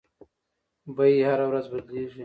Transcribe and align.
بیې 0.95 1.21
هره 1.29 1.45
ورځ 1.49 1.65
بدلیږي. 1.73 2.19